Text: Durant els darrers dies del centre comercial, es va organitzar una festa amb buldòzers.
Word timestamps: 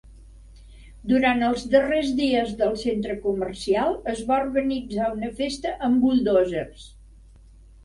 Durant 1.11 1.43
els 1.47 1.65
darrers 1.73 2.09
dies 2.21 2.55
del 2.63 2.73
centre 2.85 3.19
comercial, 3.27 3.95
es 4.15 4.25
va 4.33 4.41
organitzar 4.47 5.13
una 5.19 5.31
festa 5.43 5.77
amb 5.91 6.03
buldòzers. 6.09 6.91